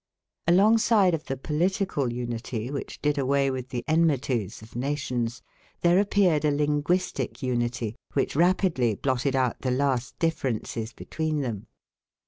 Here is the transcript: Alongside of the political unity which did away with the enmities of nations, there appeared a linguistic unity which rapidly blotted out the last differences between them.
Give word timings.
Alongside 0.47 1.13
of 1.13 1.25
the 1.25 1.37
political 1.37 2.11
unity 2.11 2.71
which 2.71 2.99
did 3.03 3.19
away 3.19 3.51
with 3.51 3.69
the 3.69 3.83
enmities 3.87 4.63
of 4.63 4.75
nations, 4.75 5.43
there 5.81 5.99
appeared 5.99 6.43
a 6.43 6.49
linguistic 6.49 7.43
unity 7.43 7.95
which 8.13 8.35
rapidly 8.35 8.95
blotted 8.95 9.35
out 9.35 9.61
the 9.61 9.69
last 9.69 10.17
differences 10.17 10.91
between 10.91 11.41
them. 11.41 11.67